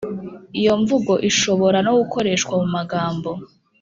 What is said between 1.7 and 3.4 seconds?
no gukoreshwa mu 'magambo